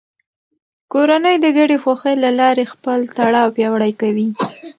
[0.91, 4.27] کورنۍ د ګډې خوښۍ له لارې خپل تړاو پیاوړی کوي